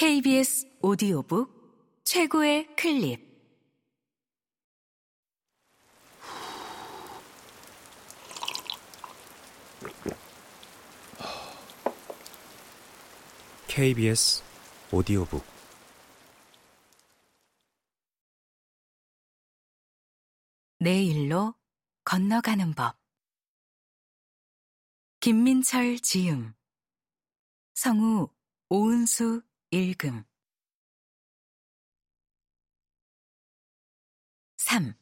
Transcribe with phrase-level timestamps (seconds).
[0.00, 3.18] KBS 오디오북 최고의 클립.
[13.66, 14.44] KBS
[14.92, 15.44] 오디오북.
[20.78, 21.54] 내일로
[22.04, 22.96] 건너가는 법.
[25.18, 26.54] 김민철 지음.
[27.74, 28.28] 성우
[28.68, 30.24] 오은수 읽음
[34.56, 34.94] 3.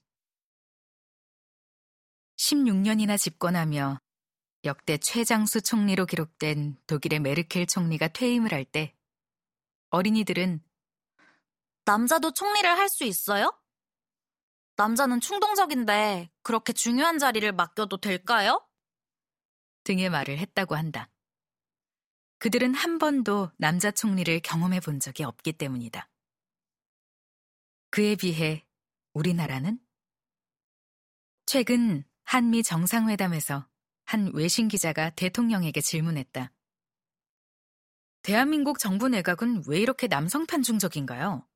[2.36, 4.00] 16년이나 집권하며
[4.64, 8.95] 역대 최장수 총리로 기록된 독일의 메르켈 총리가 퇴임을 할 때
[9.90, 10.62] 어린이들은
[11.84, 13.56] 남자도 총리를 할 수 있어요?
[14.76, 18.66] 남자는 충동적인데 그렇게 중요한 자리를 맡겨도 될까요?
[19.84, 21.09] 등의 말을 했다고 한다.
[22.38, 26.08] 그들은 한 번도 남자 총리를 경험해 본 적이 없기 때문이다.
[27.90, 28.66] 그에 비해
[29.15, 29.79] 우리나라는
[31.46, 33.66] 최근 한미 정상회담에서
[34.04, 36.52] 한 외신 기자가 대통령에게 질문했다.
[38.23, 41.46] 대한민국 정부 내각은 왜 이렇게 남성 편중적인가요?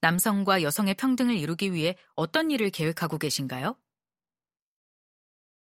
[0.00, 3.78] 남성과 여성의 평등을 이루기 위해 어떤 일을 계획하고 계신가요?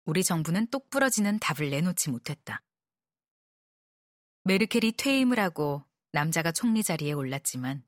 [0.04, 2.62] 우리 정부는 똑부러지는 답을 내놓지 못했다.
[4.48, 7.84] 메르켈이 퇴임을 하고 남자가 총리 자리에 올랐지만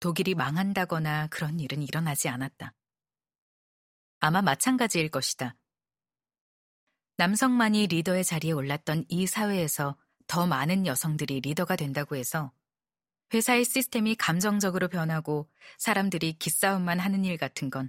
[0.00, 2.74] 독일이 망한다거나 그런 일은 일어나지 않았다.
[4.18, 5.54] 아마 마찬가지일 것이다.
[7.16, 9.96] 남성만이 리더의 자리에 올랐던 이 사회에서
[10.26, 12.50] 더 많은 여성들이 리더가 된다고 해서
[13.32, 17.88] 회사의 시스템이 감정적으로 변하고 사람들이 기싸움만 하는 일 같은 건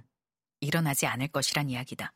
[0.60, 2.12] 일어나지 않을 것이란 이야기다.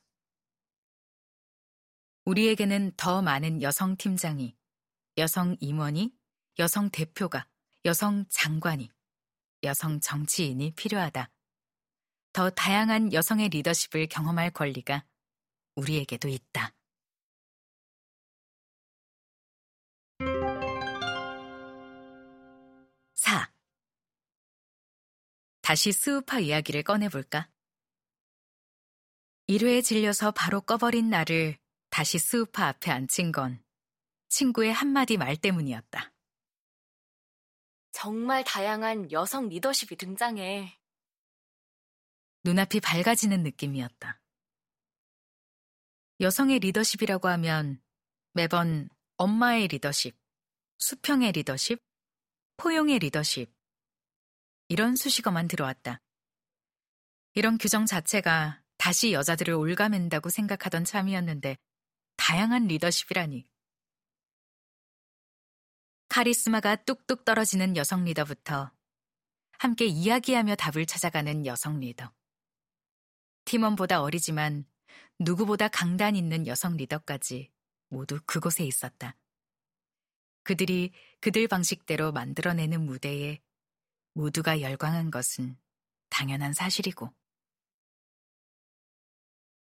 [2.26, 4.57] 우리에게는 더 많은 여성 팀장이
[5.18, 6.16] 여성 임원이,
[6.60, 7.48] 여성 대표가,
[7.84, 8.88] 여성 장관이,
[9.64, 11.28] 여성 정치인이 필요하다.
[12.32, 15.04] 더 다양한 여성의 리더십을 경험할 권리가
[15.74, 16.72] 우리에게도 있다.
[23.14, 23.52] 사.
[25.62, 27.50] 다시 스우파 이야기를 꺼내볼까?
[29.48, 31.58] 1회에 질려서 바로 꺼버린 나를
[31.90, 33.60] 다시 스우파 앞에 앉힌 건
[34.28, 36.12] 친구의 한마디 말 때문이었다.
[37.92, 40.78] 정말 다양한 여성 리더십이 등장해.
[42.44, 44.20] 눈앞이 밝아지는 느낌이었다.
[46.20, 47.82] 여성의 리더십이라고 하면
[48.32, 50.16] 매번 엄마의 리더십,
[50.78, 51.82] 수평의 리더십,
[52.56, 53.52] 포용의 리더십,
[54.68, 56.00] 이런 수식어만 들어왔다.
[57.34, 61.56] 이런 규정 자체가 다시 여자들을 올가맨다고 생각하던 참이었는데
[62.16, 63.48] 다양한 리더십이라니.
[66.18, 68.72] 카리스마가 뚝뚝 떨어지는 여성 리더부터
[69.52, 72.12] 함께 이야기하며 답을 찾아가는 여성 리더.
[73.44, 74.66] 팀원보다 어리지만
[75.20, 77.52] 누구보다 강단 있는 여성 리더까지
[77.88, 79.16] 모두 그곳에 있었다.
[80.42, 83.40] 그들이 그들 방식대로 만들어내는 무대에
[84.14, 85.56] 모두가 열광한 것은
[86.08, 87.14] 당연한 사실이고.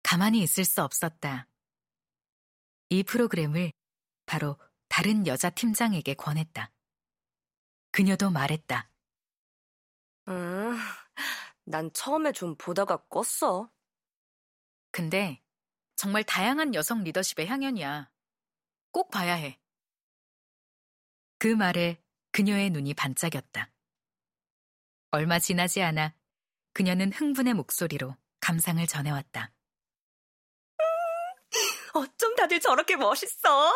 [0.03, 1.47] 가만히 있을 수 없었다.
[2.89, 3.71] 이 프로그램을
[4.25, 4.57] 바로
[4.99, 6.73] 다른 여자 팀장에게 권했다.
[7.93, 8.91] 그녀도 말했다.
[10.27, 10.77] 음,
[11.63, 13.71] 난 처음에 좀 보다가 껐어.
[14.91, 15.41] 근데
[15.95, 18.11] 정말 다양한 여성 리더십의 향연이야.
[18.91, 19.61] 꼭 봐야 해.
[21.39, 23.71] 그 말에 그녀의 눈이 반짝였다.
[25.13, 26.13] 얼마 지나지 않아
[26.73, 29.53] 그녀는 흥분의 목소리로 감상을 전해왔다.
[31.95, 33.73] 어쩜 다들 저렇게 멋있어?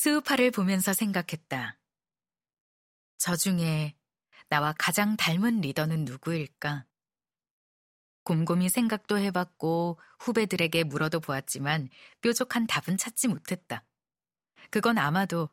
[0.00, 1.76] 스우파를 보면서 생각했다.
[3.16, 3.96] 저 중에
[4.48, 6.86] 나와 가장 닮은 리더는 누구일까?
[8.22, 11.88] 곰곰이 생각도 해봤고 후배들에게 물어도 보았지만
[12.20, 13.84] 뾰족한 답은 찾지 못했다.
[14.70, 15.48] 그건 아마도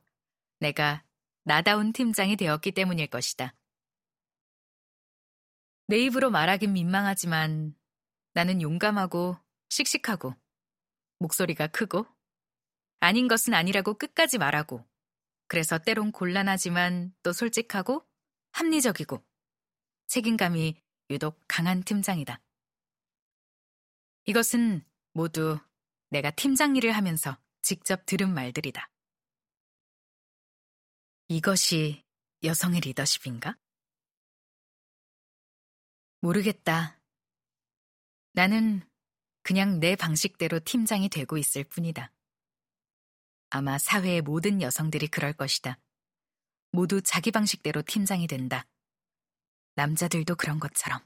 [0.59, 1.03] 내가
[1.41, 3.55] 나다운 팀장이 되었기 때문일 것이다.
[5.87, 7.75] 내 입으로 말하긴 민망하지만
[8.34, 10.35] 나는 용감하고 씩씩하고
[11.17, 12.05] 목소리가 크고
[13.05, 14.84] 아닌 것은 아니라고 끝까지 말하고,
[15.47, 18.03] 그래서 때론 곤란하지만 또 솔직하고
[18.53, 19.23] 합리적이고
[20.07, 20.81] 책임감이
[21.11, 22.41] 유독 강한 팀장이다.
[24.25, 25.59] 이것은 모두
[26.09, 28.90] 내가 팀장 일을 하면서 직접 들은 말들이다.
[31.28, 32.03] 이것이
[32.43, 33.55] 여성의 리더십인가?
[36.22, 36.99] 모르겠다.
[38.34, 38.81] 나는
[39.43, 42.15] 그냥 내 방식대로 팀장이 되고 있을 뿐이다.
[43.55, 45.79] 아마 사회의 모든 여성들이 그럴 것이다.
[46.73, 48.67] 모두 자기 방식대로 팀장이 된다.
[49.75, 50.99] 남자들도 그런 것처럼.